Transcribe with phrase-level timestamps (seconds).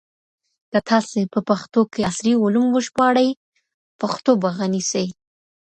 [0.71, 3.29] که تاسي په پښتو کي عصري علوم وژباړئ
[4.01, 5.05] پښتو به غني سي.